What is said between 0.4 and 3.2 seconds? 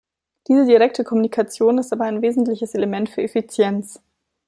Diese direkte Kommunikation ist aber ein wesentliches Element